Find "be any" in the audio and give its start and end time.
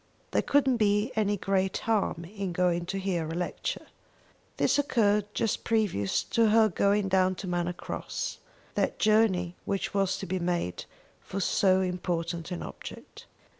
0.77-1.37